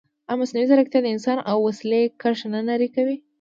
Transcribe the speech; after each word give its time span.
ایا 0.29 0.37
مصنوعي 0.39 0.67
ځیرکتیا 0.69 0.99
د 1.03 1.07
انسان 1.15 1.37
او 1.49 1.57
وسیلې 1.67 2.01
کرښه 2.21 2.47
نه 2.53 2.61
نری 2.67 2.89
کوي؟ 2.95 3.17